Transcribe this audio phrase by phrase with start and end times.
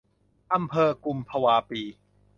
[0.53, 1.81] อำเภอกุมภวาปี